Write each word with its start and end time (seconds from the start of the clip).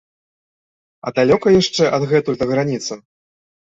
А 1.05 1.15
далёка 1.21 1.47
яшчэ 1.61 1.83
адгэтуль 2.01 2.39
да 2.43 2.53
граніцы? 2.57 2.93